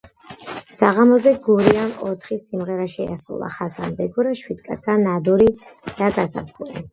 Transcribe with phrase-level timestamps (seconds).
[0.75, 5.49] საღამოზე „გურიამ“ ოთხი სიმღერა შეასრულა: „ხასანბეგურა“, „შვიდკაცა“, „ნადური“
[5.93, 6.85] და „გაზაფხული“.